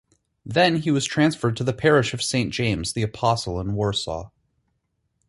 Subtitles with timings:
[0.43, 4.31] Then he was transferred to the parish of Saint James the Apostle in Warsaw.